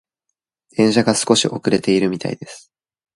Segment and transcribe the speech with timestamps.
[0.71, 2.71] 電車が少し遅れているみたいです。